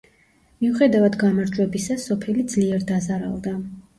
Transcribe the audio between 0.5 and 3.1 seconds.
მიუხედავად გამარჯვებისა სოფელი ძლიერ